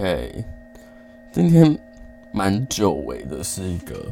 [0.00, 0.42] OK，
[1.30, 1.78] 今天
[2.32, 4.10] 蛮久违的，是一个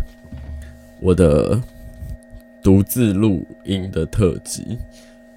[1.00, 1.58] 我的
[2.62, 4.78] 独自录音的特辑，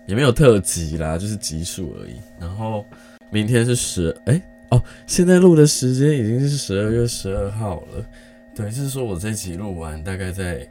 [0.05, 2.15] 也没有特辑啦，就是集数而已。
[2.37, 2.85] 然后
[3.29, 4.41] 明天是十，哎、
[4.71, 8.05] 哦，现在录的时间已经是十二月十二号了。
[8.53, 10.67] 对，就是说我这集录完，大概在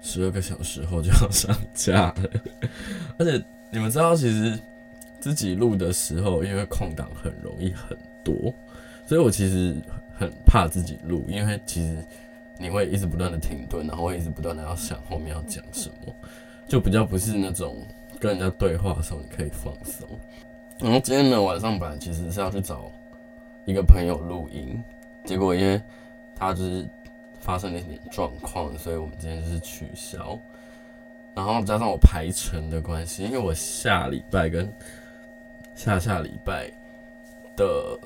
[0.00, 2.30] 十二个小时后就要上架了。
[3.18, 4.58] 而且你们知道，其实
[5.20, 8.54] 自己录的时候，因为空档很容易很多。
[9.04, 9.76] 所以我其实
[10.14, 11.96] 很怕自己录，因为其实
[12.58, 16.14] 你会一直不断的停顿，然后会一直不断的要想后面要讲什么，
[16.68, 17.76] 就比较不是那种
[18.20, 20.08] 跟人家对话的时候你可以放松。
[20.78, 22.90] 然后今天呢，晚上本来其实是要去找
[23.64, 24.82] 一个朋友录音，
[25.24, 25.80] 结果因为
[26.34, 26.88] 他就是
[27.40, 30.38] 发生了一点状况，所以我们今天就是取消。
[31.34, 34.72] 然后加上我排程的关系，因为我下礼拜跟
[35.74, 36.70] 下下礼拜
[37.56, 37.98] 的。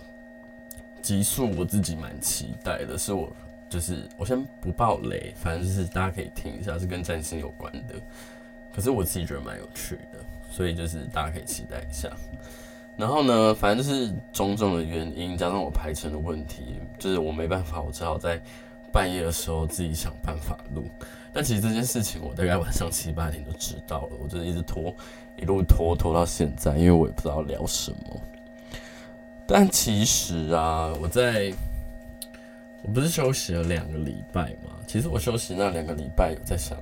[1.07, 3.33] 集数我自己蛮期待的，是我
[3.71, 7.95] 就是我先不爆雷，反正就是大家可以听一下，是跟占星有关的。
[8.75, 10.19] 可是我自己觉得蛮有趣的，
[10.51, 12.11] 所以就是大家可以期待一下。
[12.97, 18.43] 然后呢，反正就是种种的原因加上我排程的问题，就是我没办法，我只好在
[18.93, 20.87] 半夜的时候自己想办法录。
[21.33, 24.93] 但其实这件事情我大概晚上七八点就知道了，我就是一直拖，
[25.37, 28.21] 一路拖拖到现在，因为我也不知道聊什么。
[29.49, 31.53] 但其实啊，我在
[32.83, 34.73] 我不是休息了两个礼拜嘛？
[34.89, 36.77] 其实我休息那两个礼拜有在想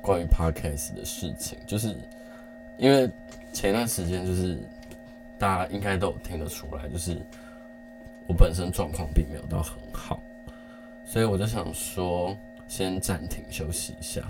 [0.00, 1.94] 关于 podcast 的事情，就是
[2.78, 3.08] 因为
[3.52, 4.58] 前一段时间就是
[5.38, 7.18] 大家应该都有听得出来，就是
[8.26, 10.22] 我本身状况并没有到很好，
[11.04, 12.34] 所以我就想说
[12.66, 14.22] 先暂停休息一下。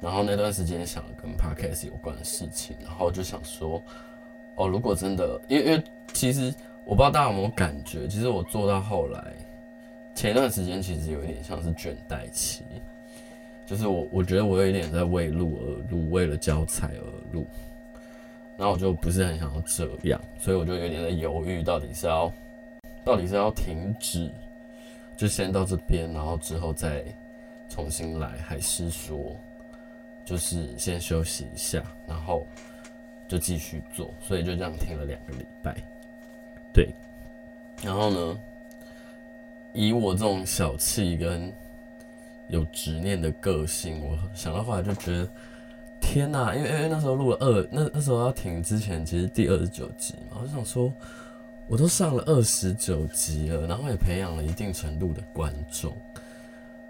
[0.00, 3.82] 然后那段时间想跟 podcast 有关的事情，然后就想说。
[4.56, 5.82] 哦，如果真的，因为因为
[6.12, 6.54] 其实
[6.84, 9.32] 我不知道大家有没有感觉，其实我做到后来，
[10.14, 12.62] 前一段时间其实有一点像是倦怠期，
[13.66, 17.44] 就是我我觉得我有一点在为录而录，为了教材而录，
[18.56, 22.32] 然后我就不是很想要这样，所以我就有点在犹豫，到底是要
[23.04, 24.30] 到底是要停止，
[25.16, 27.04] 就先到这边，然后之后再
[27.68, 29.34] 重新来，还是说
[30.24, 32.46] 就是先休息一下，然后。
[33.26, 35.76] 就继续做，所以就这样停了两个礼拜。
[36.72, 36.92] 对，
[37.82, 38.40] 然后呢，
[39.72, 41.52] 以我这种小气跟
[42.48, 45.28] 有执念的个性，我想到后来就觉得，
[46.00, 46.54] 天哪！
[46.54, 50.92] 因为因为那时候录了二，那那时候要停之前，其实第二十九集嘛，我就想说，
[51.68, 55.96] 我都上了二十九集了，然后也培养了一定程度的观众，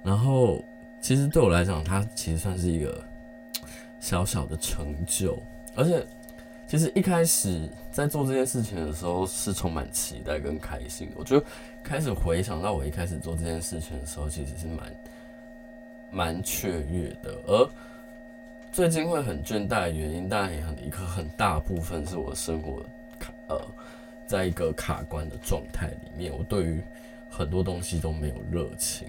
[0.03, 0.65] 然后
[1.01, 3.05] 其实对我来讲，它其实算是一个
[4.01, 5.41] 小小的成就，
[5.77, 6.05] 而且。
[6.67, 11.15] 其实一开始在做这件事情的时候是充满期待跟开心的。
[11.19, 11.43] 我就
[11.83, 14.97] 开始回想到我一开始做这件事情的时候，其实是蛮
[16.11, 17.39] 蛮雀跃的。
[17.47, 17.71] 而
[18.73, 22.83] 最近会很倦怠的原因，当然也很一个很大部分是我生活
[23.19, 23.61] 卡呃，
[24.27, 26.83] 在一个卡关的状态里面，我对于
[27.29, 29.07] 很多东西都没有热情，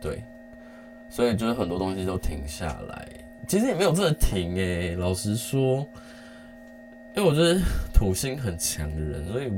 [0.00, 0.22] 对，
[1.08, 3.08] 所以就是很多东西都停下来。
[3.46, 5.86] 其实也没有真的停诶、老实说。
[7.16, 7.60] 因为我就是
[7.92, 9.52] 土星很强的人，所以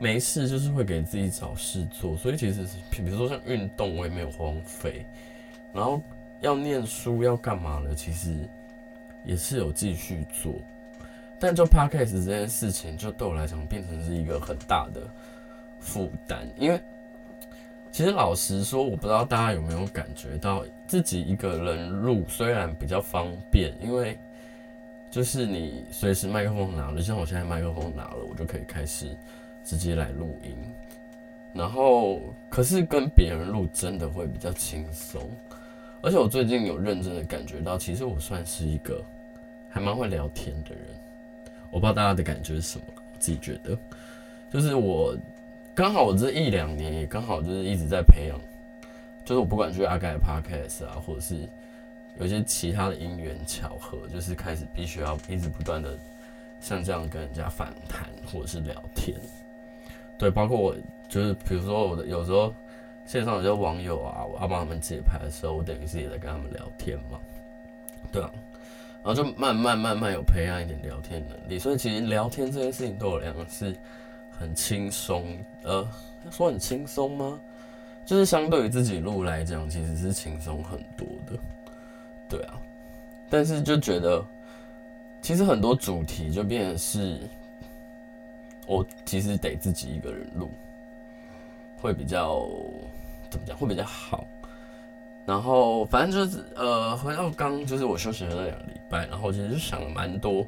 [0.00, 2.16] 没事就是会给自己找事做。
[2.16, 5.06] 所以其实，比如说像运动，我也没有荒废。
[5.72, 6.02] 然后
[6.40, 7.94] 要念书要干嘛的？
[7.94, 8.34] 其实
[9.24, 10.54] 也是有继续做。
[11.38, 15.02] 但就 Podcast 这件事情，就对我来讲变成是一个很大的
[15.78, 16.48] 负担。
[16.58, 16.82] 因为
[17.92, 24.18] 其实老实说，我不知道大家有没有感觉到，自己一个人录虽然比较方便，因为。
[25.14, 29.16] 就是你随时麦克风拿了，像我现在麦克风拿了，我就可以开始
[29.62, 30.56] 直接来录音。
[31.52, 32.20] 然后，
[32.50, 35.22] 可是跟别人录真的会比较轻松。
[36.02, 39.00] 而且我最近有认真的感觉到，其实我算是一个
[39.70, 40.84] 还蛮会聊天的人。
[41.70, 43.78] 我不知道大家的感觉是什么，我自己觉得，
[44.50, 45.16] 就是我
[45.76, 48.36] 刚好我这一两年也刚好就是一直在培养，
[49.24, 51.48] 就是我不管去阿盖的 Podcast 啊，或者是。
[52.18, 55.98] 有些其他的因缘巧合，就是开始必须要一直不断的
[56.60, 59.16] 像这样跟人家访谈或者是聊天，
[60.18, 60.74] 对，包括我
[61.08, 62.54] 就是比如说我的有时候
[63.04, 67.18] 线上有些网友啊，我要帮他们解牌的时候，我等于是也在跟他们聊天嘛，
[68.10, 68.30] 对啊，
[69.02, 73.76] 然后就慢慢慢慢有培养一点聊天能力，所以其实聊天这件事情对我来讲是
[74.30, 75.86] 很轻松，呃，
[76.30, 77.38] 说很轻松吗？
[78.06, 81.38] 就是相对于自己录来讲，其实是轻松很多的。
[82.28, 82.54] 对啊，
[83.30, 84.24] 但是就觉得，
[85.20, 87.18] 其实很多主题就变成是，
[88.66, 90.50] 我其实得自己一个人录，
[91.80, 92.46] 会比较
[93.30, 93.56] 怎么讲？
[93.56, 94.26] 会比较好。
[95.26, 100.46] 然后反正就是呃，回到刚就是我休息了那两个礼拜，然后其实就想了蛮多，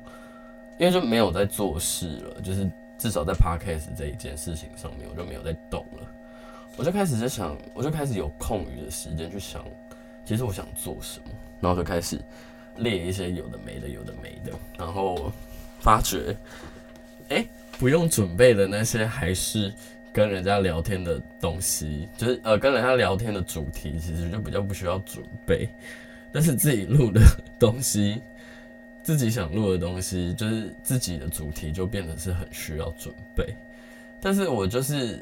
[0.78, 6.06] 因为就没有在做事了，就是至少在 podcast 这一件事情上面，我就没有在动了。
[6.76, 9.64] 我就开始在想，我就开始有空余的时间去想，
[10.26, 11.30] 其实我想做什么，
[11.60, 12.20] 然后就开始
[12.76, 15.32] 列一些有的没的，有的没的，然后
[15.80, 16.36] 发觉，
[17.30, 17.46] 哎、
[17.78, 19.72] 不用准备的那些还是。
[20.12, 25.68] 跟人家聊天的东西，就是呃，跟人家聊天的主题，其实就比较不需要准备。
[26.32, 27.20] 但是自己录的
[27.58, 28.18] 东西，
[29.02, 33.54] 自己想录的东西，就是自己的主题，就变得是很需要准备。
[34.18, 35.20] 但是我就是，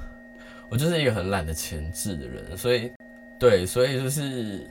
[0.68, 2.92] 我就是一个很懒得前置的人，所以，
[3.38, 4.66] 对，所以就是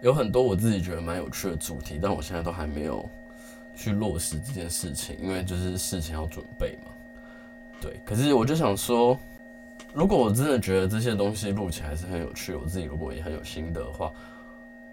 [0.00, 3.08] 有很多我自己觉得蛮有趣的主题，但我现在都还没有
[3.74, 6.90] 去落实这件事情，因为就是事情要准备嘛。
[7.80, 9.18] 对，可是我就想说，
[9.94, 14.12] 如果我真的觉得这些东西录起来是很有趣，我自己如果也很有心得的话，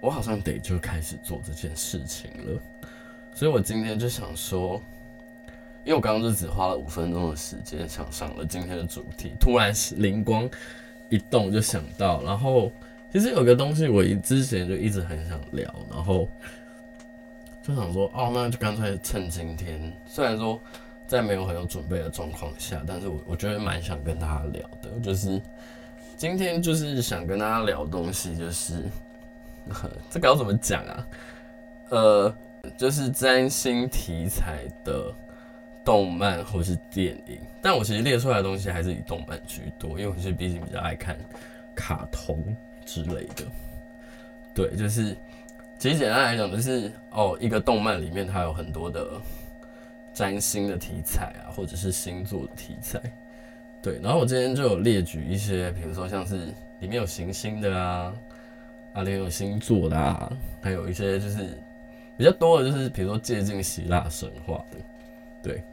[0.01, 2.61] 我好像得就开始做这件事情了。
[3.33, 4.81] 所以我今天就想说，
[5.83, 10.49] 因为我刚刚就只花了五分钟的时间想上了今天的主题，突然灵光
[11.09, 12.71] 一动就想到，然后
[13.13, 16.27] 其实有个东西我之前就一直很想聊，然后
[17.61, 20.59] 就想说，哦，那就干脆趁今天，虽然说。
[21.05, 25.39] 在没有很有准备的状况下，但是我我觉得蛮想跟大家聊的，就是
[26.17, 28.85] 今天就是想跟大家聊东西，就是
[30.09, 31.07] 这个要怎么讲啊？
[31.89, 32.35] 呃，
[32.77, 35.13] 就是占星题材的
[35.83, 41.15] 动漫或是电影，但我其实列出来的东西还是以动漫居多，因为我其实毕竟比较爱看
[41.75, 42.43] 卡通
[42.85, 43.45] 之类的。
[44.53, 45.15] 对，就是
[45.79, 49.05] 其实简单来讲，就是哦，一个动漫里面它有很多的。
[50.15, 53.01] 占星的题材啊，或者是星座的题材，
[53.81, 53.99] 对。
[53.99, 56.35] 然后我今天就有列举一些，比如说像是
[56.81, 58.13] 里面有行星的啊，
[58.93, 60.31] 啊里面有星座的啊，
[60.61, 61.57] 还有一些就是
[62.15, 64.77] 比较多的，就是比如说接近希腊神话的，
[65.41, 65.63] 对。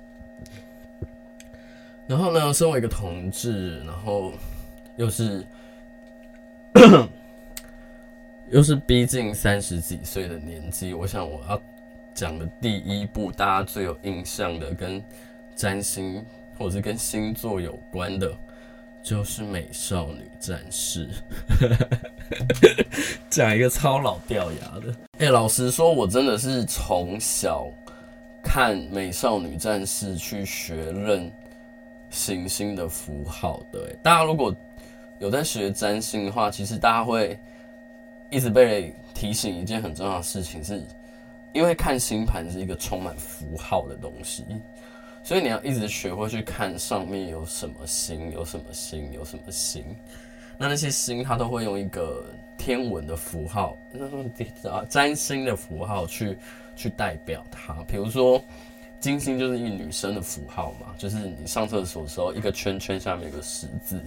[2.06, 4.32] 然后呢，身为一个同志，然后
[4.96, 5.44] 又是
[8.50, 11.60] 又是逼近三十几岁的年纪，我想我要。
[12.12, 15.02] 讲的第一部，大家最有印象的，跟
[15.54, 16.22] 占星
[16.58, 18.30] 或者是跟星座有关的，
[19.02, 21.08] 就是《美少女战士》。
[23.30, 27.68] 讲一个超老掉牙的，哎、老实说，我真的是从小
[28.42, 31.30] 看《美少女战士》去学认
[32.10, 33.96] 行星的符号的。
[34.02, 34.54] 大家如果
[35.20, 37.38] 有在学占星的话，其实大家会
[38.28, 40.82] 一直被提醒一件很重要的事情是。
[41.52, 44.44] 因为看星盘是一个充满符号的东西，
[45.20, 49.84] 所以你要一直学会去看上面有什么星，有什么星，有什么星。
[50.56, 52.24] 那那些星，它都会用一个
[52.56, 54.30] 天文的符号，那种
[54.88, 56.38] 占星的符号去
[56.76, 57.74] 去代表它。
[57.88, 58.40] 比如说，
[59.00, 64.00] 金星就是一个女生的符号嘛，就是你上厕所的时候，一个圈圈下面有个十字。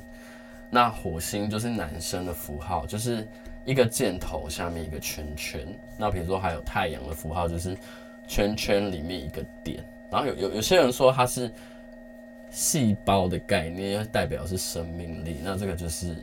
[0.73, 3.25] 那火星就是男生的符号，就是。
[3.65, 5.65] 一个箭头下面一个圈圈，
[5.97, 7.77] 那比如说还有太阳的符号，就是
[8.27, 9.81] 圈圈里面一个点。
[10.11, 11.49] 然后有有有些人说它是
[12.49, 15.37] 细胞的概念，代表是生命力。
[15.41, 16.13] 那这个就是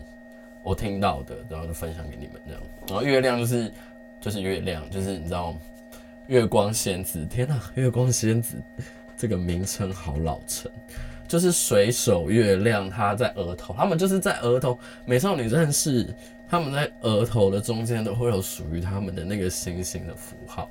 [0.62, 2.62] 我听到的，然后就分享给你们这样。
[2.88, 3.72] 然后月亮就是
[4.20, 5.56] 就是月亮，就是你知道
[6.26, 7.24] 月光仙子。
[7.24, 8.56] 天哪，月光仙子
[9.16, 10.70] 这个名称好老成，
[11.30, 14.78] 就是水手月亮，他在额头，他们就是在额头。
[15.06, 16.14] 美少女战士。
[16.52, 20.68] 他们在额头的中间都会有属于他们的那个星星的符号，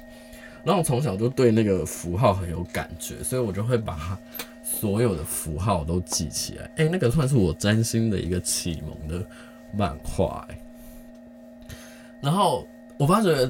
[0.61, 4.19] 然后我从小就对那个符号很有感觉，所以我就会把它
[4.61, 6.69] 所有的符号都记起来。
[6.75, 9.25] 哎，那个算是我占星的一个启蒙的
[9.71, 10.45] 漫画。
[12.19, 13.49] 然后我发觉，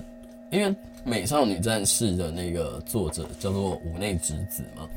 [0.51, 0.69] 因为
[1.03, 4.87] 《美少女战士》的那个作者叫做五内直子嘛，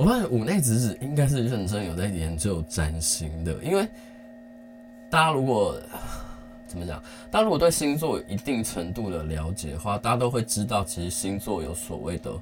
[0.00, 3.86] 我发现五内直子应该是认真有在研究占星的，因为
[5.10, 5.78] 大家如果。
[6.66, 7.02] 怎么讲？
[7.32, 12.32] 大家如果对星座有一定程度的了解的话，大家都会知道，其实星座有所谓的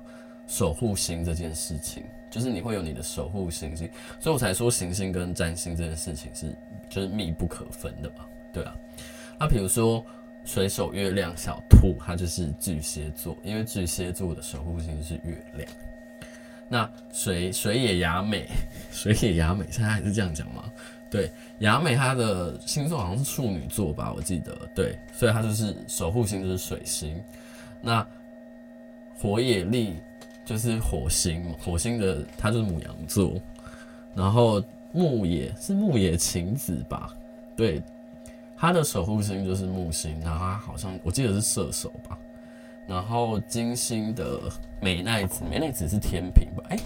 [0.46, 3.88] 守护星这件事情，就是你会有你的守护行星，
[4.20, 6.54] 所以我才说行星跟占星这件事情是
[6.90, 8.76] 就是密不可分的嘛，对啊。
[9.40, 10.04] 那比如说
[10.44, 15.66] 水手月亮小兔，它就是巨蟹座，因为巨蟹座的守护星是月亮。
[16.68, 18.46] 那水水野雅美，
[18.92, 20.64] 水野雅美现在还是这样讲吗？
[21.10, 24.54] 对，雅美她的星座好像是处女座吧，我记得。
[24.74, 27.18] 对，所以她就是守护星就是水星。
[27.80, 28.06] 那
[29.18, 29.96] 火野丽
[30.44, 33.40] 就是火星，火星的她就是母羊座，
[34.14, 37.14] 然后木野是木野晴子吧？
[37.56, 37.82] 对，
[38.54, 42.18] 她的守护星就是木星，然后她好像我记得是射手吧。
[42.88, 44.40] 然后金星的
[44.80, 46.64] 美奈子，美奈子是天平吧？
[46.70, 46.78] 哎、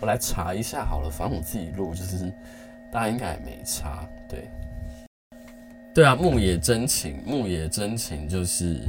[0.00, 2.32] 我来查一下好了，反正我自己录，就是
[2.90, 4.08] 大家应该也没差。
[4.26, 4.48] 对，
[5.92, 8.80] 对啊，牧野真情，牧野真情就是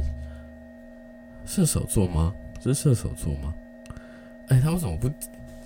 [1.44, 2.32] 射手座吗？
[2.58, 3.52] 这是射手座吗？
[4.48, 5.10] 哎、他为什么不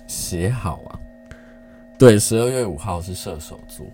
[0.07, 0.99] 写好啊？
[1.97, 3.85] 对，十二月五号是射手座，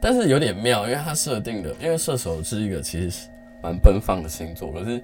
[0.00, 3.28] 但是有点妙，因为它设定的，因为射手是一个其实
[3.60, 5.02] 蛮奔放的星座，可是。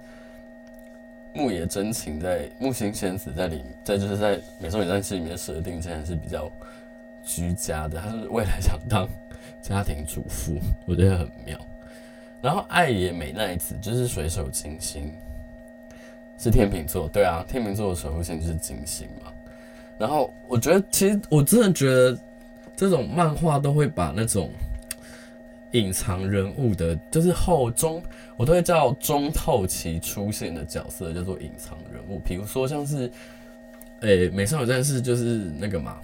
[1.36, 6.50] 牧野真晴在木星仙子在里，在就是在美少女战士里面设定，竟然是比较
[7.22, 8.00] 居家的。
[8.00, 9.06] 他是未来想当
[9.60, 11.58] 家庭主妇，我觉得很妙。
[12.40, 15.12] 然后爱野美奈子就是水手金星，
[16.38, 19.30] 是天秤座，对啊，天秤座的守护星就是金星嘛。
[19.98, 22.18] 然后我觉得，其实我真的觉得
[22.74, 24.50] 这种漫画都会把那种。
[25.76, 28.02] 隐藏人物的，就是后中，
[28.38, 32.18] 我都会叫中后期出现的角色叫做隐藏人物。
[32.24, 33.10] 比如说像是，
[34.00, 35.98] 诶、美少女战士就是那个嘛，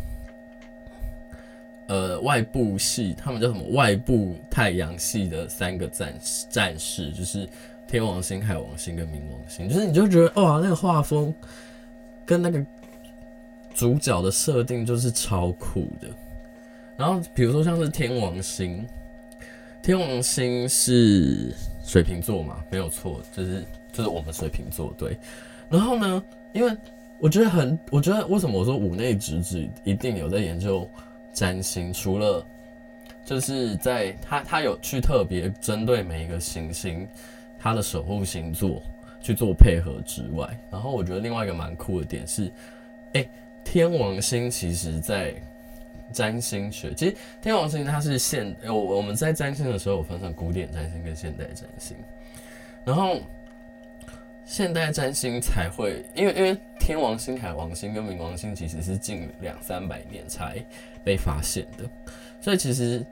[1.87, 3.63] 呃，外部系他们叫什么？
[3.71, 7.49] 外部太阳系的三个战士战士，就是
[7.89, 9.67] 天王星、海王星跟冥王星。
[9.71, 11.35] 就是你就觉得哇，那个画风
[12.27, 12.63] 跟那个
[13.73, 16.09] 主角的设定就是超酷的。
[16.95, 18.87] 然后比如说像是天王星。
[19.83, 21.53] 天王星是
[21.85, 22.63] 水瓶座嘛？
[22.71, 25.19] 没有错，就是就是我们水瓶座对。
[25.69, 26.23] 然后呢，
[26.53, 26.73] 因为
[27.19, 30.89] 我觉得很，我觉得为什么我说五内直子一定有在研究
[31.33, 31.93] 占星？
[31.93, 32.47] 除了
[33.25, 37.05] 就是在他他有去特别针对每一个行星
[37.59, 38.81] 他的守护星座
[39.21, 42.49] 去做配合之外，然后我觉得另外一个蛮酷的点是，
[43.15, 43.29] 哎、
[43.65, 45.35] 天王星其实在。
[46.13, 51.97] 占星学其实天王星它是现我我们在占星的时候有分成古典占星跟现代占星，
[52.85, 53.21] 然后
[54.45, 60.63] 现代占星才会因为因为天王星、海王星跟冥王星其实是近两三百年才
[61.03, 61.89] 被发现的，
[62.41, 63.05] 所以其实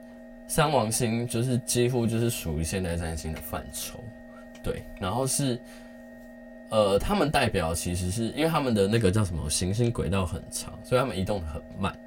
[0.47, 4.03] 三王星就是几乎就是属于现代占星的范畴，
[4.61, 5.57] 对，然后是
[6.69, 11.97] 呃他们代表其实是因为他们的那个叫什么行星轨道很长，所以他们移动很慢。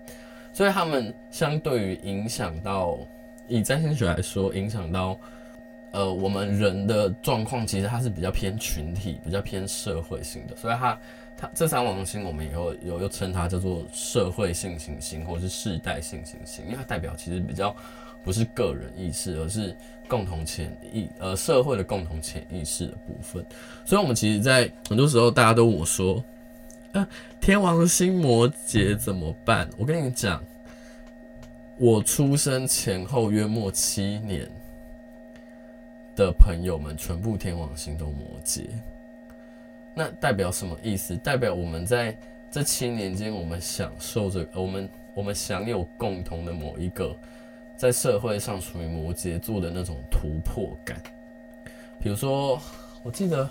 [0.55, 2.97] 所以他们相对于影响到，
[3.49, 5.19] 以占星学来说，影响到
[5.91, 10.55] 呃我们人的状况，其实它是比较偏群体、比较偏社会性的。
[10.55, 10.97] 所以它
[11.37, 17.75] 它这三王星，我们以后有又称它叫做社会性行星，或是世代性行星，因为它代表其实比较
[18.23, 23.45] 不是个人意识，而是共同潜意呃社会的共同潜意识的部分。
[23.85, 26.25] 所以，我们其实，在很多时候，大家都我说。
[27.41, 29.69] 天王星摩羯怎么办？
[29.77, 30.43] 我跟你讲，
[31.77, 34.49] 我出生前后约莫七年
[36.15, 38.67] 的朋友们，全部天王星都摩羯。
[39.95, 41.17] 那代表什么意思？
[41.17, 42.17] 代表我们在
[42.51, 47.15] 这七年间，我们享受着，我们我们享有共同的某一个
[47.77, 51.03] 在社会上属于摩羯座的那种突破感。
[52.01, 52.61] 比如说，
[53.03, 53.49] 我记得。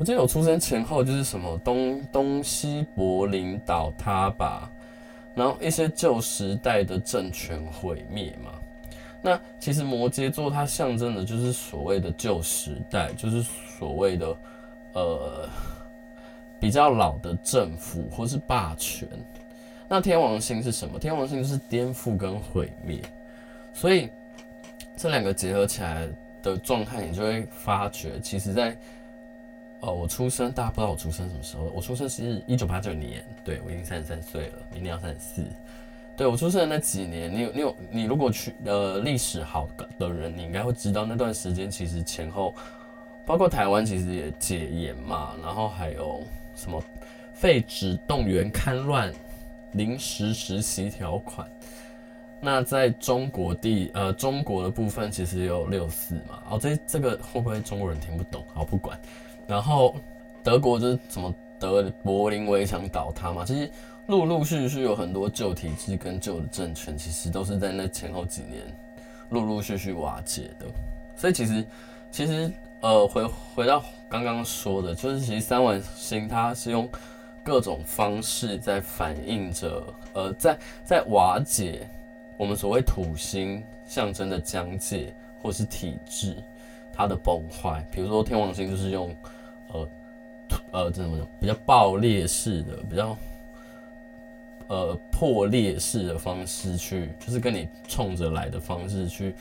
[0.00, 4.72] 我记得我出生前后就是什么东东西柏林倒塌吧，
[5.34, 8.50] 然后一些旧时代的政权毁灭嘛。
[9.20, 14.36] 那其实摩羯座它象征的就是所谓的旧时代，就是所谓的
[14.94, 15.46] 呃
[16.58, 19.06] 比较老的政府或是霸权。
[19.86, 20.98] 那天王星是什么？
[20.98, 22.98] 天王星就是颠覆跟毁灭。
[23.74, 24.08] 所以
[24.96, 26.08] 这两个结合起来
[26.42, 28.74] 的状态，你就会发觉，其实在。
[29.80, 31.64] 哦，我出生，大家不知道我出生什么时候？
[31.74, 35.42] 我出生是一九八九年，对，我已经三十三岁了，明年要三十四。
[36.16, 39.66] 对，我出生的那几年，你有你有你如果去呃历史好
[39.98, 42.54] 的人，你应该会知道那段时间其实前后，
[43.24, 46.22] 包括台湾其实也戒严嘛，然后还有
[46.54, 46.82] 什么
[47.32, 49.10] 废止动员戡乱
[49.72, 51.48] 临时实习条款。
[52.38, 58.44] 那在中国地呃中国的部分其实有六四嘛，哦这这个会不会中国人听不懂？
[58.52, 59.00] 好，不管。
[59.50, 59.96] 然后
[60.44, 63.68] 德国就是什么德柏林围墙倒塌嘛，其实
[64.06, 68.62] 陆陆续续有很多旧体制跟旧的政权，其实都是在那前后几年
[69.30, 70.66] 陆陆续续瓦解的。
[71.16, 71.66] 所以其实
[72.12, 72.48] 其实
[72.80, 76.88] 呃回回到刚刚说的，就是其实三碗星它是用
[77.42, 81.88] 各种方式在反映着呃在在瓦解
[82.36, 86.36] 我们所谓土星象征的疆界或是体制
[86.92, 87.84] 它的崩坏。
[87.90, 89.12] 比如说天王星就是用。
[89.72, 89.88] 呃，
[90.72, 91.26] 呃，怎么讲？
[91.40, 93.16] 比较爆裂式的，比较
[94.68, 99.34] 呃破裂式的方式去，就是跟你冲着来的方式去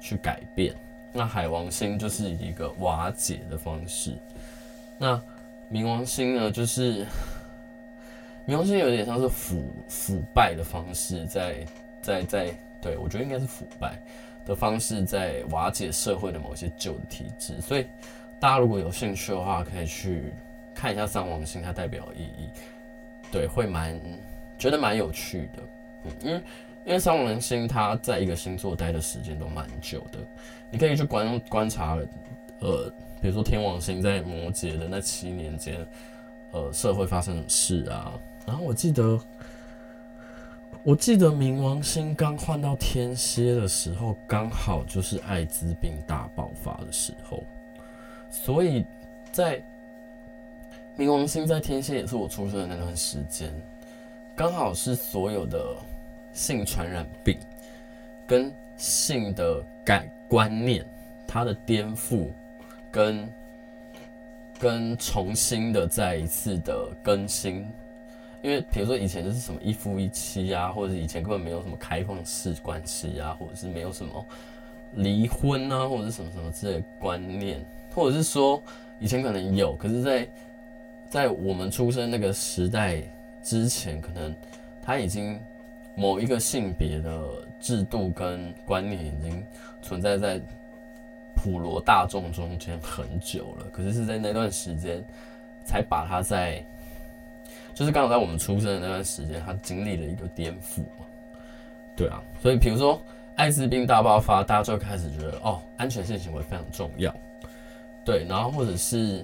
[0.00, 0.74] 去改变。
[1.12, 4.12] 那海王星就是一个瓦解的方式。
[4.98, 5.20] 那
[5.72, 7.06] 冥王星呢，就是
[8.46, 11.66] 冥王星有点像是腐腐败的方式在，
[12.02, 14.00] 在在在，对，我觉得应该是腐败
[14.44, 17.60] 的方式在瓦解社会的某些旧的体制。
[17.60, 17.86] 所以
[18.38, 20.32] 大家如果有兴趣的话，可以去
[20.74, 22.48] 看一下三王星它代表意义，
[23.30, 24.00] 对，会蛮
[24.58, 25.62] 觉得蛮有趣的，
[26.04, 26.42] 嗯，因为
[26.86, 30.18] 因为三王星它在一个星座待的时间都蛮久的，
[30.70, 31.98] 你可以去观观察，
[32.60, 32.92] 呃。
[33.18, 35.84] 比如说天王星在摩羯的那七年间，
[36.52, 38.12] 呃，社会发生的事啊。
[38.46, 39.18] 然后我记得，
[40.84, 47.42] 我记得冥王星刚换到天蝎的时候，刚好就是艾滋病大爆发的时候。
[48.30, 48.84] 所以
[49.32, 49.62] 在
[50.96, 53.50] 冥王星在天蝎也是我出生的那段时间，
[54.34, 55.76] 刚好是所有的
[56.32, 57.38] 性传染病
[58.26, 60.84] 跟性的改观念，
[61.26, 62.28] 它的颠覆。
[62.88, 63.28] 跟
[64.58, 67.56] 跟重新的再一次的更新，
[68.40, 74.24] 因为比如说以前就是什么一夫一妻啊，或者以前根本没有什么开放式关系啊，或者是没有什么
[74.94, 77.62] 离婚啊，或者是什么什么之类的观念，
[77.96, 78.62] 或者是说
[79.00, 80.28] 以前可能有，可是在
[81.08, 83.02] 在我们出生那个时代
[83.42, 84.32] 之前，可能
[84.82, 85.40] 他已经
[85.96, 87.20] 某一个性别的
[87.58, 89.42] 制度跟观念已经
[89.82, 90.40] 存在在。
[91.38, 95.04] 普罗大众中间很久了，可是是在那段时间
[95.66, 96.64] 才把它在，
[97.74, 100.82] 就是刚好在我们出生的那段时间，它经历了一个颠覆。
[101.94, 103.00] 对啊，所以比如说
[103.36, 107.14] 艾滋病大爆发，大家就开始觉得哦，安全性行为非常重要。
[108.06, 109.22] 对，然后或者是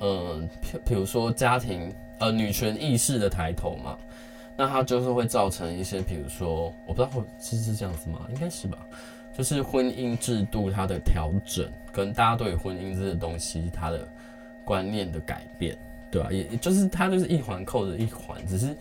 [0.00, 3.96] 嗯，比比如说家庭呃女权意识的抬头嘛，
[4.56, 8.26] 那它就是会造成一些，比如说我不知道会是是这样子吗？
[8.28, 8.76] 应该是吧。
[9.36, 14.08] 就是婚姻制度它的调整，跟大家对婚姻这个东西它的
[14.64, 15.76] 观念的改变，
[16.10, 16.32] 对吧？
[16.32, 18.74] 也就是它就是一环扣着一环，只是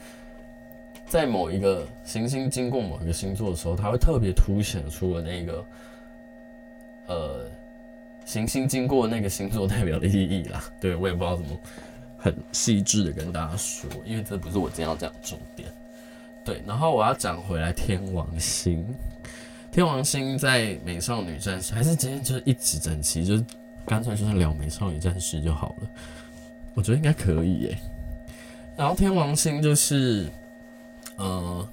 [1.06, 5.66] 在某一个行星经过某一个星座的时候，它会特别凸显出了那个
[7.08, 7.46] 呃
[8.26, 10.64] 行星经过那个星座代表的意义啦。
[10.82, 11.58] 对，我也不知道怎么
[12.18, 15.70] 很细致的跟大家说，因为这不是我今天要讲重点。
[16.44, 18.86] 对，然后我要讲回来天王星。
[19.72, 23.46] 天王星在美少女战士，还是今天就是一直整齐，就是
[23.86, 25.90] 干脆就是聊美少女战士就好了。
[26.74, 27.78] 我觉得应该可以耶。
[28.78, 30.30] 然后天王星就是，
[31.18, 31.68] 呃，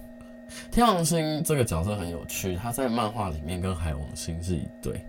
[0.71, 5.01] 天王星这个角色很有趣，他在漫画里面跟海王星是一对。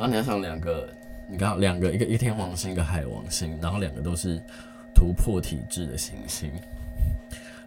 [0.00, 0.88] 然后你要想两个，
[1.28, 4.40] 你看两个，一个一天王星，一个海王星，然后两个都是
[4.94, 6.50] 突破体制的行星，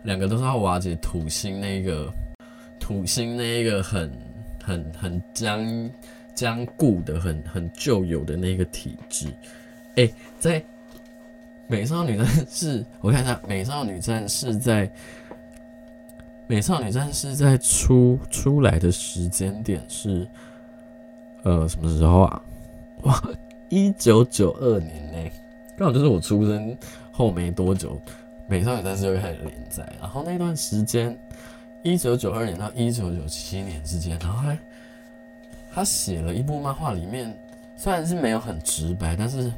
[0.02, 2.12] 两个都是要瓦解土星那个。
[2.80, 4.12] 土星那一个很
[4.62, 5.90] 很很僵
[6.34, 9.28] 僵固的、很很旧有的那个体质，
[9.96, 10.62] 哎、在
[11.68, 14.92] 美少女战士，我看一下，美少女战士在
[16.46, 20.28] 美少女战士在出出来的时间点是
[21.44, 22.42] 呃什么时候啊？
[23.04, 23.22] 哇，
[23.70, 25.32] 一九九二年呢，
[25.78, 26.76] 刚好就是我出生
[27.12, 28.00] 后没多久，
[28.48, 31.18] 美少女战士就开始连载，然后那段时间。
[31.86, 34.58] 一九九二年到一九九七年之间，然后他
[35.74, 37.38] 他写了一部漫画，里面
[37.76, 39.52] 虽然是没有很直白，但是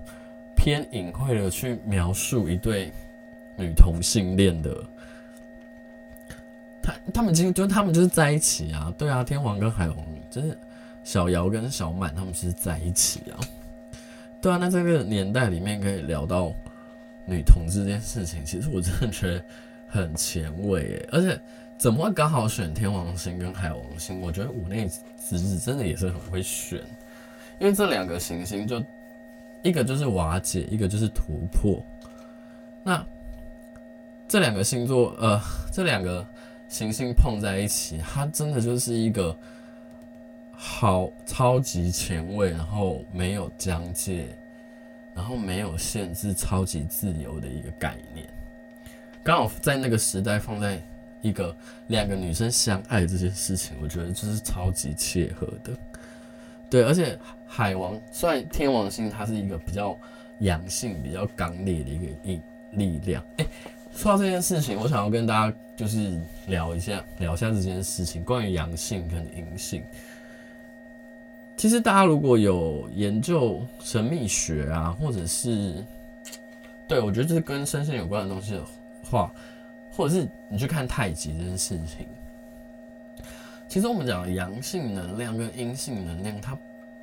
[0.55, 2.91] 偏隐晦的去描述一对
[3.55, 4.75] 女同性恋的，
[6.81, 9.97] 他他们其实就他们就是在一起啊，对啊，天王跟海王
[10.31, 10.57] 就是
[11.05, 13.39] 小瑶跟小满他们是在一起啊，
[14.41, 16.51] 对啊，那这个年代里面可以聊到
[17.25, 19.45] 女同志这件事情，其实我真的觉得
[19.87, 21.39] 很前卫诶，而且。
[21.77, 24.21] 怎么会刚好选天王星跟海王星？
[24.21, 24.87] 我觉得五内
[25.19, 26.79] 直子真的也是很会选，
[27.59, 28.81] 因为这两个行星就
[29.61, 31.85] 一个就是瓦解，一个就是突破。
[32.81, 33.05] 那
[34.25, 35.37] 这两个星座，呃，
[35.69, 36.25] 这两个
[36.69, 39.37] 行星碰在一起，它真的就是一个
[40.57, 44.27] 好超级前卫，然后没有疆界，
[45.13, 48.27] 然后没有限制，超级自由的一个概念。
[49.23, 50.81] 刚好在那个时代放在。
[51.21, 51.55] 一个
[51.87, 55.75] 两个女生相爱这件事情，我觉得就是超级切合的，
[56.69, 59.97] 对，而且海王虽然天王星它是一个比较
[60.41, 62.41] 阳性、比较刚烈的一个力
[62.73, 63.47] 力量，哎，
[63.91, 66.15] 说到这件事情，我想要跟大家就是
[66.45, 69.81] 聊一下，聊一下这件事情，关于阳性跟阴性。
[71.57, 75.83] 其实大家如果有研究神秘学啊，或者是
[76.87, 78.63] 对，我觉得这是跟身心有关的东西的
[79.09, 79.31] 话，
[79.91, 82.05] 或者是你去看太极这件事情，
[83.67, 86.57] 其实我们讲阳性能量跟阴性能量，它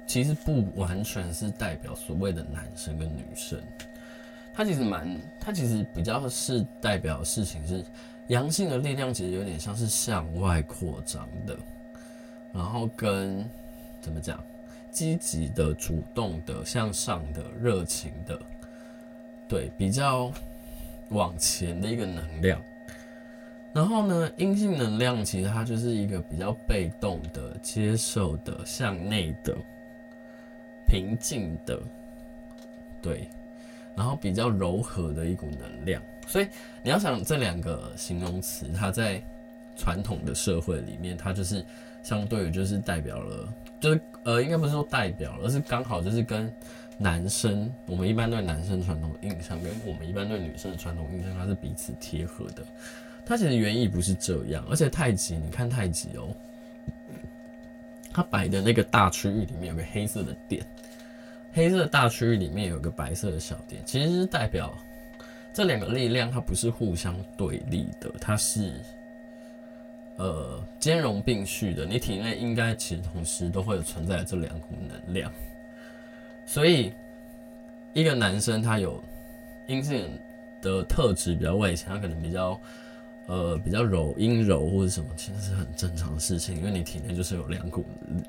[0.07, 3.59] 其实不完全是代表所谓的男生跟女生，
[4.53, 7.83] 它其实蛮，它其实比较是代表事情是
[8.29, 11.57] 阳性的力量，其实有点像是向外扩张的，
[12.53, 13.49] 然后跟
[14.03, 14.39] 怎么讲，
[14.91, 18.39] 积极的、主动的、向上的、热情的。
[19.49, 20.33] 对，比较
[21.11, 22.61] 往前的一个能量，
[23.73, 29.57] 然后呢，阴性能量其实它就是一个比较被动的、接受的、向内的、
[30.87, 31.79] 平静的，
[33.01, 33.29] 对，
[33.95, 36.03] 然后比较柔和的一股能量。
[36.27, 36.49] 所以
[36.83, 39.23] 你要想这两个形容词，它在
[39.77, 41.63] 传统的社会里面，它就是
[42.03, 46.51] 相对于就是代表了，就是呃，应该不是说代表，而是刚好就是跟。
[46.99, 52.63] 男生，我们一般对男生传统印象跟我们一般对女生的传统印象，它是彼此贴合的。
[53.27, 56.29] 它其实原意不是这样，而且太极，你看太极哦，
[58.13, 60.65] 它摆的那个大区域里面有个黑色的点，
[61.53, 64.73] 黑色的大区域里面有个白色的小点，其实是代表
[65.53, 68.75] 这两个力量它不是互相对立的，它是
[70.17, 71.85] 呃兼容并蓄的。
[71.85, 75.33] 你体内应该其实同时都会有存在这两股能量。
[76.45, 76.93] 所以，
[77.93, 79.03] 一个男生他有
[79.69, 80.11] 阴性
[80.61, 82.61] 的特质比较外显，他可能比较
[83.27, 87.85] 呃比较柔阴柔或者什么，其实是很正常的事情，因为你体内就是有两股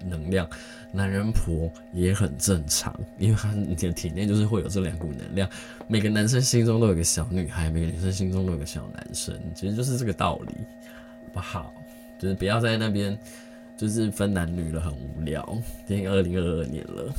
[0.06, 0.48] 能量，
[0.92, 5.50] 男人婆也很正常，因为他你的体内就是会有这两股能量。
[5.88, 10.54] 每个男生心中都有个小女孩，每个女生心中都有个小男生，其实就是这个道理，
[11.34, 11.74] 不好，
[12.20, 13.18] 就是不要在那边
[13.76, 15.44] 就是分男女了，很无聊。
[15.88, 17.14] 今天二零二二年了。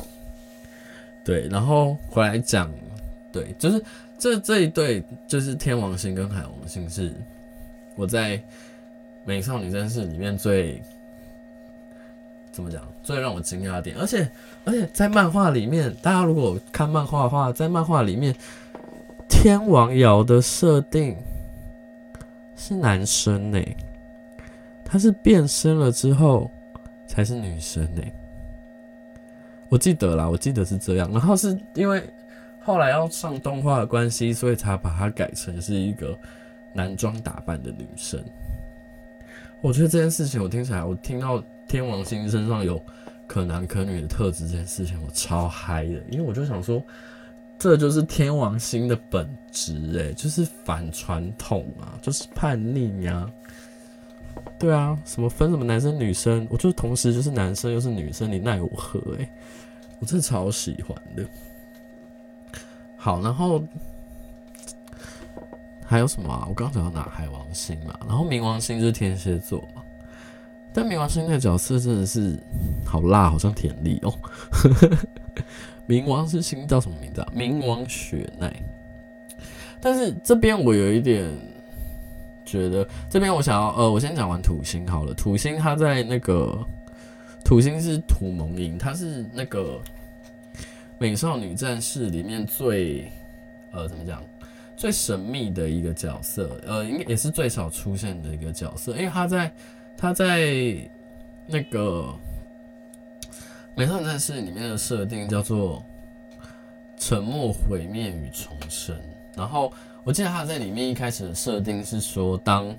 [1.25, 2.71] 对，然后回来讲，
[3.33, 3.83] 对，就是
[4.19, 7.13] 这这一对，就是天王星跟海王星是
[7.97, 8.39] 我在
[9.25, 10.81] 《美少女战士》里面最
[12.53, 13.97] 怎么讲，最让我惊讶的点。
[13.99, 14.31] 而且
[14.65, 18.35] 而且在漫画里面，大家如果看漫画的话，在漫画里面，
[19.29, 21.17] 天王遥的设定
[22.55, 23.59] 是男生呢，
[24.95, 26.49] 她是变身了之后
[27.05, 28.03] 才是女生呢。
[29.69, 31.11] 我记得啦，我记得是这样。
[31.11, 32.09] 然后是因为
[32.61, 36.17] 后来要上动画的关系，所以才把它改成是一个
[36.73, 38.25] 男装打扮的女生。
[39.61, 42.81] 我觉得这件事情，我听起来，我听到天王星身上有
[43.27, 46.01] 可男可女的特质这件事情，我超嗨的。
[46.09, 46.81] 因为我就想说，
[47.59, 53.29] 这就是天王星的本质，哎，就是反传统啊，就是叛逆呀。
[54.65, 58.99] 对啊，什么分什么男生女生，我就同时就是男生又是女生，你奈我何？
[59.21, 59.31] 哎，
[59.99, 61.23] 我真的超喜欢的。
[62.97, 63.63] 好，然后
[65.85, 66.47] 还有什么啊？
[66.49, 67.07] 我刚刚讲到哪？
[67.11, 69.83] 海王星嘛，然后冥王星就是天蝎座嘛。
[70.73, 72.35] 但冥王星那个角色真的是
[72.87, 74.15] 好辣，好像田丽哦。
[75.87, 77.31] 冥王是星叫什么名字啊？
[77.37, 78.51] 冥王雪奈。
[79.79, 81.31] 但是这边我有一点。
[82.45, 85.15] 觉得这边我想要呃，我先讲完土星好了。
[85.15, 86.57] 土星它在那个
[87.45, 89.81] 土星是土蒙萤，它是那个
[90.99, 93.11] 美少女战士里面最
[93.73, 94.23] 呃怎么讲
[94.77, 99.53] 最神秘的一个角色，呃，应该也是最少出现的一个角色，因为他在
[99.97, 100.77] 他在
[101.47, 102.15] 那个
[103.75, 105.83] 美少女战士里面的设定叫做
[106.99, 108.95] 沉默、毁灭与重生，
[109.35, 109.73] 然后。
[110.05, 112.77] 我记得他在里面一开始的设定是说当，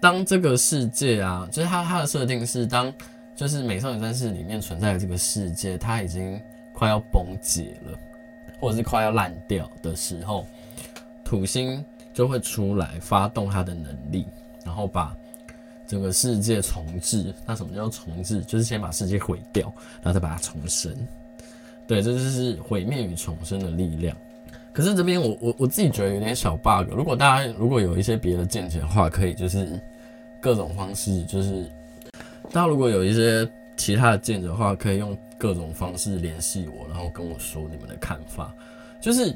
[0.00, 2.90] 当这个世界啊，就是他他的设定是当，
[3.36, 6.40] 就是美少女战士里面存在的这个世界，它已经
[6.72, 7.98] 快要崩解了，
[8.58, 10.46] 或者是快要烂掉的时候，
[11.22, 14.26] 土星就会出来发动它的能力，
[14.64, 15.14] 然后把
[15.86, 17.34] 整个世界重置。
[17.44, 18.40] 那什么叫重置？
[18.42, 19.70] 就是先把世界毁掉，
[20.02, 20.96] 然后再把它重生。
[21.86, 24.16] 对，这就是毁灭与重生的力量。
[24.74, 26.90] 可是这边我我我自己觉得有点小 bug。
[26.90, 29.80] 如果大家如果有一些别的见解的话，可以就是
[30.40, 31.64] 各种方式，就是
[32.50, 38.52] 大家如果有一些其他的见解的话，可以用各种方式联系我，然后跟我说你们的看法。
[39.00, 39.32] 就是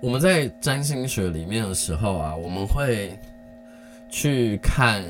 [0.00, 3.16] 我们在占星学里面的时候啊，我们会
[4.10, 5.04] 去看，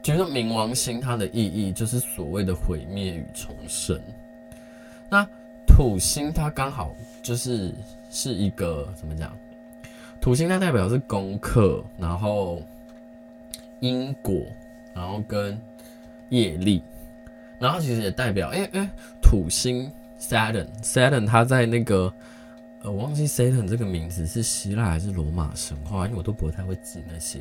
[0.00, 4.00] 觉得冥王星它的意义就是所谓的毁灭与重生。
[5.10, 5.26] 那
[5.66, 7.74] 土星它刚好就是。
[8.16, 9.30] 是一个怎么讲？
[10.22, 12.62] 土星它代表是功课，然后
[13.80, 14.46] 因果，
[14.94, 15.60] 然后跟
[16.30, 16.82] 业力，
[17.58, 18.88] 然后其实也代表，因为因为
[19.20, 22.10] 土星 Saturn Saturn 它在那个
[22.82, 27.40] 呃，我忘记 Saturn 这个名字是希腊还是罗马神话，因为我都不太会记那些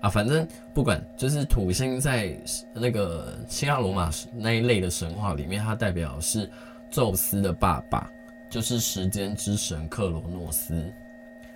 [0.00, 0.08] 啊。
[0.08, 2.32] 反正不管，就是土星在
[2.72, 6.48] 那个希腊罗马那一类的神话里面，它代表是
[6.88, 8.08] 宙斯的爸爸，
[8.52, 10.84] 就是时间之神克罗诺斯。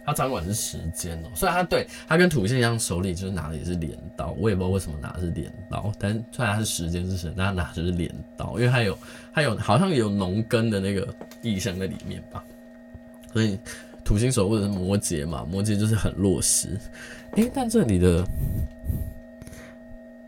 [0.05, 8.97] 他掌管是时间哦，虽然他对他跟土星一样，手里就是拿的也是镰刀，我也不知道为什么拿的是镰刀，但虽然他是时间之神，但他拿的就是镰刀，因为他有
[9.35, 12.45] 他有好像有农耕的那个意象在里面吧。
[13.33, 13.59] 所以
[14.05, 16.79] 土星守护的是摩羯嘛，摩羯就是很落实。
[17.33, 18.25] 诶、但这里的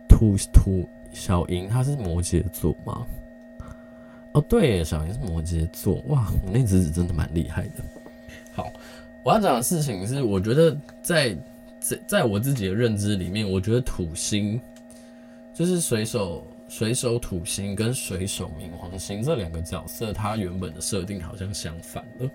[0.09, 3.07] 土土小莹他是摩羯座吗？
[4.39, 7.85] 哦，对，小林是摩羯座，哇，我那侄子真的蛮厉害的。
[8.55, 8.71] 好。
[9.25, 11.37] 我要讲的事情是，我觉得在
[11.81, 14.59] 在在我自己的认知里面，我觉得土星
[15.53, 22.31] 就是水手水手土星跟水手冥王星这两个角色，它原本的设定好像相反了。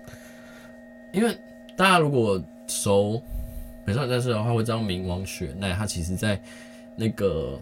[1.10, 1.36] 因为
[1.74, 3.20] 大家如果熟
[3.84, 6.40] 美少女战士的话，会知道冥王雪奈，它其实在
[6.94, 7.58] 那个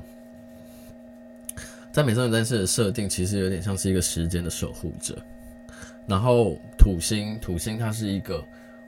[1.92, 5.16] 在美少女战士的设定，其实有点像是一个时间的守护者。
[6.06, 8.44] 然后土星土星它是一个。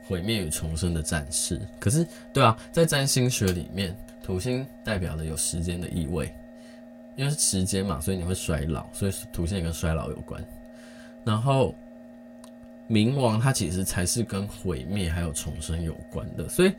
[0.07, 6.31] 毁灭与重生的战士，可是对啊，在占星学里面，土星代表的有时间的意味，
[7.15, 10.39] 因为是时间嘛，所以你会衰老，所以土星也跟衰老有关。
[11.23, 11.73] 然后
[12.87, 16.71] 冥王它其实才是跟毁灭还有重生有关的，所以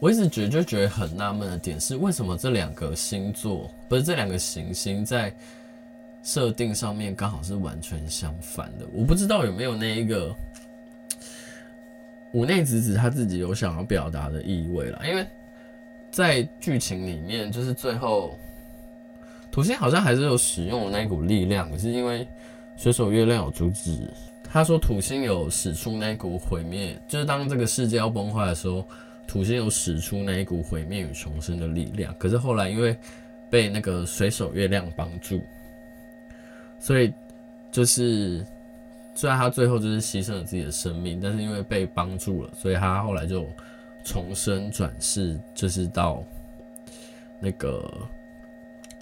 [0.00, 5.32] 我一直觉得就觉得很纳闷的点是，为什么这两个星座不是这两个行星在
[6.22, 8.86] 设定上面刚好是完全相反的？
[8.92, 10.34] 我不知道有没有那一个。
[12.34, 15.26] 五内子子他自己有想要表达的意味啦，因为
[16.10, 18.38] 在剧情里面，就是最后
[19.50, 22.26] 土星好像还是有使用的那股力量，是因为
[22.74, 24.10] 水手月亮有阻止，
[24.42, 28.82] 他说土星有使出那股毁灭，就是当这个世界要崩坏的时候，
[29.26, 32.96] 土星有使出那一股毁灭与重生的力量，可是后来因为
[33.50, 35.42] 被那个水手月亮帮助，
[36.82, 37.14] 所以
[37.70, 38.44] 就是。
[39.14, 43.46] 虽然他最后就是牺牲了自己的生命，但是因为被帮助了，所以他后来就
[44.02, 46.24] 重生转世，就是到
[47.38, 47.92] 那个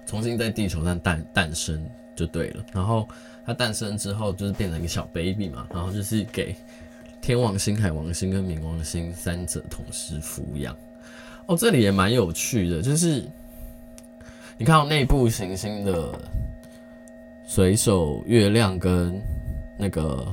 [0.07, 1.81] 重新在地球上诞诞生
[2.17, 2.65] 就对了。
[2.73, 3.09] 然后
[3.47, 6.57] 他诞生之后就是变成一个小 baby 嘛，然后就是给
[7.21, 10.77] 天王星、海王星跟冥王星三者同时抚养。
[11.47, 13.25] 哦，这里也蛮有趣的，就是
[14.59, 16.21] 你看到内部行星的
[17.51, 19.21] 水手月亮跟。
[19.83, 20.27] 那个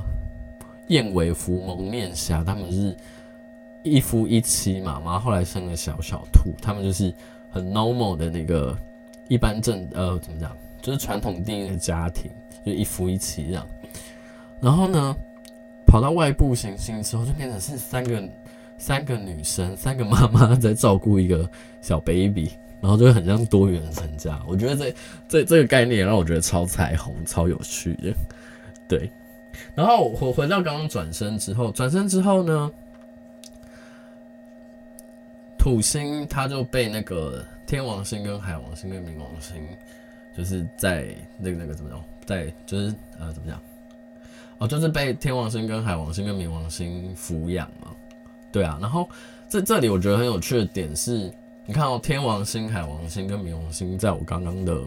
[0.88, 2.94] 燕尾服蒙面侠，他们是
[3.82, 7.10] 一夫一妻嘛，然后后来生了小小兔，他们就是
[7.48, 8.76] 很 normal 的那个
[9.28, 12.30] 一般正呃怎么讲，就是传统定义的家庭，
[12.62, 13.66] 就一夫一妻这样。
[14.60, 15.16] 然后呢，
[15.86, 18.22] 跑到外部行星之后，就变成是三个
[18.76, 21.50] 三个女生，三个妈妈 在照顾一个
[21.80, 24.40] 小 baby，然后就会很像多元成家。
[24.46, 24.94] 我觉得这
[25.28, 28.12] 这这个概念让我觉得超彩虹、超有趣的，
[28.88, 29.10] 对。
[29.74, 32.70] 然后我回到刚刚转身之后，转身之后呢，
[35.58, 39.56] 土星它就被那个天王星跟海王星跟冥王星，
[40.36, 43.60] 就是在那个那个怎么讲，在就是呃怎么讲，
[44.58, 47.90] 哦，就是被天王星跟海王星跟冥王星抚养嘛，
[48.52, 48.78] 对啊。
[48.80, 49.08] 然后
[49.48, 51.32] 在这里我觉得很有趣的点是，
[51.68, 54.80] 你看哦，天王星、海王星跟冥王星，在我刚刚的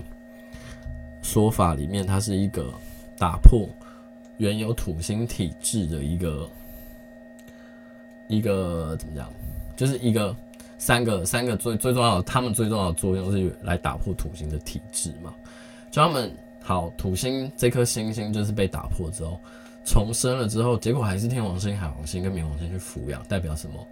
[1.22, 2.74] 说法里面，它是一个
[3.20, 3.70] 打破。
[4.38, 6.50] 原有土星体制的一个
[8.28, 9.32] 一个怎么讲，
[9.76, 10.36] 就是一个
[10.80, 15.32] 三个三个最最重要的，他们最重要的作用是来打破土星的体制嘛。
[15.92, 19.40] 就他们好，土星这颗星星就是被打破之后
[19.86, 23.88] 重生了之后，结果还是天王星、海王星跟冥王星去抚养，代表什么？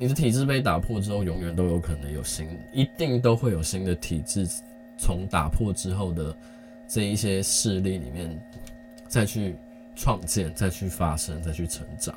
[0.00, 4.48] 你的体制被打破之后，永远都有可能有新，一定都会有新的体制
[4.96, 6.34] 从打破之后的
[6.88, 8.36] 这一些势力里面。
[9.06, 9.56] 再去
[9.96, 12.14] 创建，再去发生，再去成长，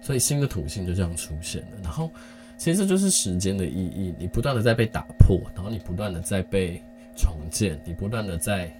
[0.00, 1.68] 所以新的土星就这样出现了。
[1.82, 2.10] 然后，
[2.56, 4.14] 其实这就是时间的意义。
[4.18, 6.82] 你不断的在被打破，然后你不断的在被
[7.14, 8.74] 重建，你不断的在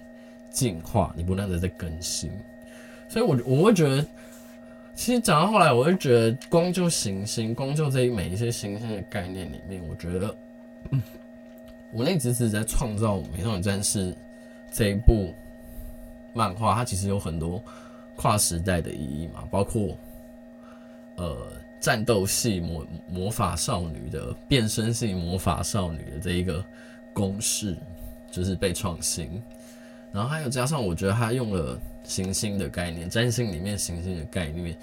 [0.49, 2.31] 进化，你不断的在更新。
[3.07, 4.03] 所以，我我会觉得，
[5.01, 10.35] 其实讲到后来，我就觉得，光就行星，光就这一每一些行星的概念里面，我觉得，
[10.91, 11.01] 嗯
[11.91, 14.11] 我那只是在创造《美少女战士》
[14.71, 15.33] 这一部。
[16.33, 17.61] 漫画它其实有很多
[18.15, 19.97] 跨时代的意义嘛，包括
[21.15, 21.35] 呃
[21.79, 26.63] 战斗系魔魔法少女的变身系魔法少女的这一个
[27.11, 27.75] 公式
[28.29, 29.41] 就是被创新，
[30.11, 34.77] 然后还有加上我觉得他用了行星的概念，占星里面行星的概念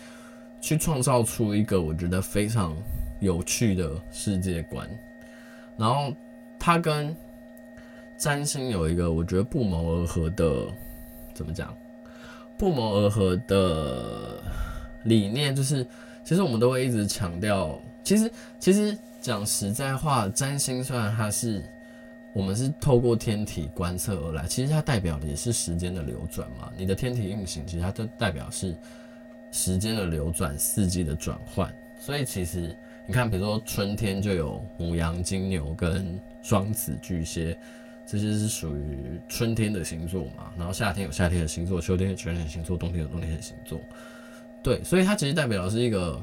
[0.60, 2.76] 去创造出一个我觉得非常
[3.20, 4.88] 有趣的世界观。
[5.76, 6.12] 然后
[6.58, 7.14] 他跟
[8.16, 10.66] 占星有一个我觉得不谋而合的，
[11.34, 11.72] 怎么讲？
[12.56, 14.42] 不谋而合的
[15.04, 15.86] 理念就是，
[16.24, 21.62] 其实我们都会一直强调，其实其实讲实在话，占星虽然它是
[22.32, 26.70] 我们是透过天体观测而来，其实它代表的也是时间的流转嘛。
[26.76, 28.76] 你的天体运行，其实它就代表是
[29.50, 31.74] 时间的流转、四季的转换。
[31.98, 37.58] 所以其实你看，比如说春天就有母羊、金牛跟双子、巨蟹。
[38.10, 43.78] 这些是属于春天的星座嘛，然后夏天有夏天的星座，秋天有秋天的星座，冬天有冬天的星座。
[44.62, 46.18] 对，所以它其实代表的是一个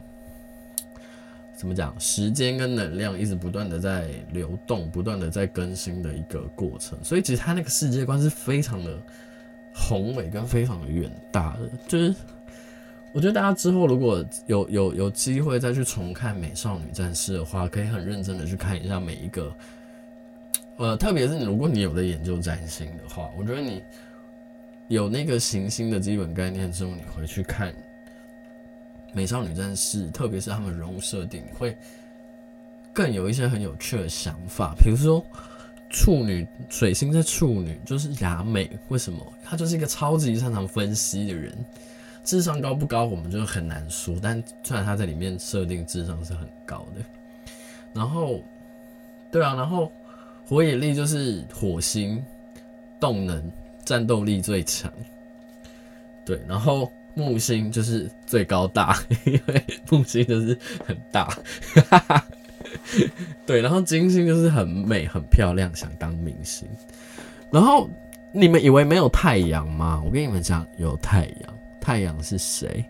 [1.56, 1.98] 怎么讲？
[2.00, 6.98] 时间跟能量一直不断的在流动，不断的在更新的一个过程。
[7.04, 9.02] 所以其实他那个世界观是非常的
[9.74, 11.70] 宏伟跟非常远大的。
[11.88, 12.14] 就是
[13.14, 19.56] 我觉得大家之后如果有有有机会再去重看《美少女战士》的话，可以很认真的去看一下每一个。
[20.78, 23.82] 呃，特别是你，如果你有在研究占星的话，我觉得你
[24.90, 27.72] 有那个行星的基本概念之后，你回去看
[29.16, 31.76] 《美少女战士》，特别是他们人物设定，会
[32.94, 34.76] 更有一些很有趣的想法。
[34.78, 35.26] 比如说，
[35.90, 39.26] 处女水星在处女，就是雅美，为什么？
[39.44, 41.52] 她就是一个超级擅长分析的人，
[42.24, 44.16] 智商高不高，我们就很难说。
[44.22, 47.02] 但虽然她在里面设定智商是很高的，
[47.94, 48.44] 然后，
[49.32, 49.92] 对啊，然后。
[50.48, 52.24] 火野莉就是火星，
[53.00, 53.52] 动能、
[53.84, 54.94] 战斗力最强。
[56.24, 61.36] 对，然后木星就是最高大， 因为木星就是很大。
[63.46, 66.68] 对，然后金星就是很美、很漂亮，想当明星。
[67.52, 67.90] 然后
[68.32, 70.02] 你们以为没有太阳吗？
[70.06, 71.58] 我跟你们讲，有太阳。
[71.80, 72.84] 太阳是谁？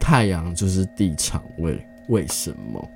[0.00, 1.78] 太阳就是地场位。
[2.08, 2.90] 为什么？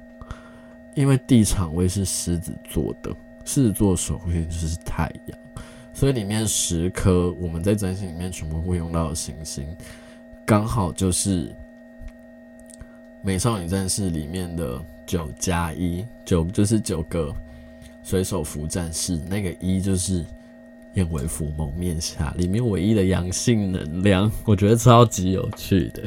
[0.95, 3.11] 因为地场位是狮子座的，
[3.45, 5.39] 狮子座守护星就是太阳，
[5.97, 9.67] 所以里面十颗我们在占星里面全部会用到的行星，
[10.45, 11.51] 刚好就是
[13.23, 17.35] 美少女战士里面的九加一，九就是九个
[18.03, 20.23] 水手服战士，那个一就是
[20.97, 26.03] 燕尾服蒙面侠里面唯一的阳性能量，我觉得超级有趣的。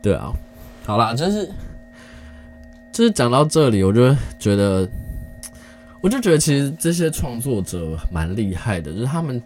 [0.00, 0.32] 对啊，
[0.84, 1.50] 好啦，就是。
[2.92, 4.86] 就是讲到这里，我就觉得，
[6.02, 9.40] 我就觉得其实这些创作者蛮厉害的，就是他们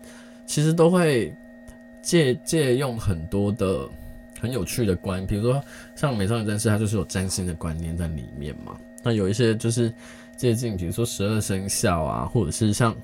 [0.46, 1.32] 其实都会
[2.02, 3.86] 借借用很多的
[4.40, 5.62] 很有趣的观，比如说
[5.94, 8.74] 像《美少女战士》，它就是有占星的观念在里面嘛。
[9.02, 9.92] 那有一些就是
[10.34, 12.96] 接近，比如说十二生肖啊，或者是像，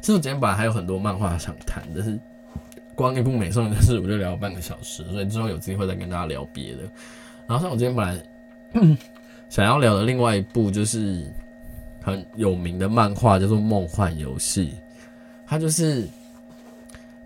[0.00, 2.18] 其实我今天本来还有很多漫画想谈，但是
[2.94, 6.78] 光一部《美少女战士》我就聊了半个小时，所以之后有机会再跟大家聊别的。
[7.46, 8.22] 然后像我今天本来。
[9.48, 11.26] 想要聊的另外一部就是
[12.02, 14.68] 很有名的漫画，叫做《梦幻游戏》。
[15.46, 16.08] 它就是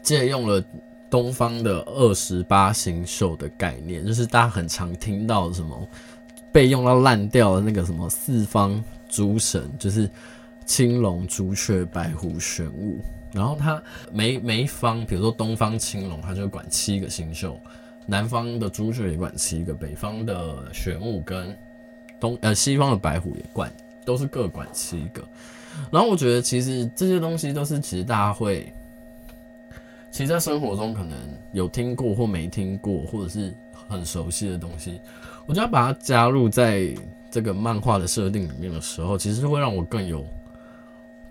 [0.03, 0.63] 借用了
[1.11, 5.89] 东方的二十八星宿的概念，就是大家很常听到什么
[6.53, 10.11] 被用到烂掉的那个什么四方诸神，就是
[10.65, 12.99] 青龙、朱雀、白虎、玄武。
[13.33, 13.83] 然后它
[14.13, 17.61] 每每一方，比如说东方青龙，它就管七个星宿；
[18.07, 21.57] 南方的朱雀也管七个；北方的玄武跟
[22.21, 23.71] 东呃，西方的白虎也管，
[24.05, 25.23] 都是各管七个。
[25.91, 28.73] 然后我觉得，其实这些东西都是其实大家会，
[30.11, 31.19] 其实在生活中可能
[31.53, 33.53] 有听过或没听过，或者是
[33.89, 35.01] 很熟悉的东西。
[35.47, 36.95] 我就要把它加入在
[37.31, 40.25] 这个漫画的设定里面的时候，其实会让我更有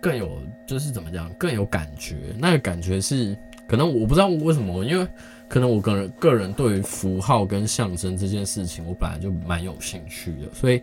[0.02, 2.18] 更有就是怎么讲更有感觉。
[2.38, 5.08] 那个感觉是可能我不知道为什么，因为。
[5.50, 10.82] 可能我个人个人对于符号跟象征这件事情，我本来就蛮有兴趣的，所以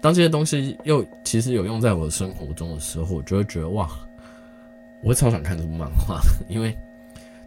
[0.00, 3.88] 当这些东西又其实有用在我的生活中的时候，我就会觉得哇，
[5.02, 6.76] 我会超想看这部漫画，因为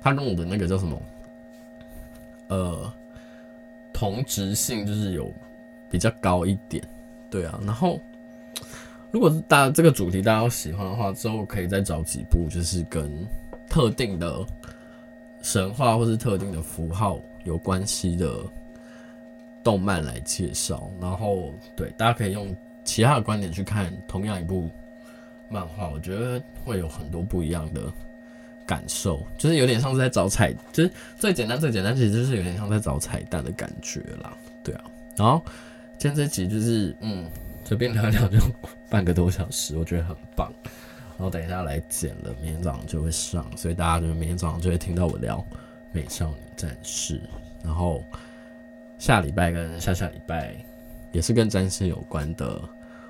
[0.02, 1.02] 它跟我的那个叫什么，
[2.48, 2.94] 呃，
[3.92, 5.32] 同质性就是有
[5.90, 6.84] 比较高一点，
[7.30, 7.60] 对啊。
[7.66, 8.00] 然后
[9.12, 13.12] 如果是大家这个主题大家要喜欢的话，之后可以再找几部就是跟
[13.70, 14.46] 特定的。
[15.42, 18.34] 神话或是特定的符号有关系的
[19.64, 24.70] 动漫来介绍，然后对大家可以用其他的观点去看同样一部
[25.50, 27.82] 漫画，我觉得会有很多不一样的
[28.66, 34.34] 感受，就是有点像是在找彩，就是最简单最简单，其实就是有点像在找彩蛋的感觉啦，
[34.64, 34.84] 对啊。
[35.16, 35.42] 然后
[35.98, 37.30] 今天这集就是嗯，
[37.64, 38.38] 随便聊一聊就
[38.90, 40.52] 半个多小时，我觉得很棒。
[41.16, 45.38] 然后等一下来剪了，明天早上就会上，所以大家就明天早上就会听到我聊
[45.92, 47.18] 《美少女战士》。
[47.64, 48.04] 然后
[49.04, 50.56] 下礼拜跟下下礼拜
[51.12, 52.58] 也是跟占星有关的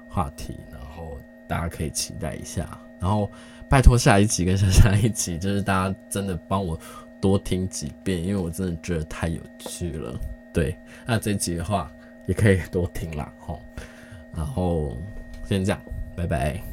[0.09, 2.67] 话题，然后大家可以期待一下。
[2.99, 3.29] 然后
[3.69, 6.75] 拜托下一集跟下下一集，就是大家真的帮我
[7.21, 10.19] 多听几遍，因为我真的觉得太有趣了。
[10.51, 10.75] 对，
[11.05, 11.91] 那这集的话
[12.25, 13.61] 也可以多听啦，吼。
[14.35, 14.97] 然后
[15.45, 15.79] 先这样，
[16.15, 16.72] 拜拜。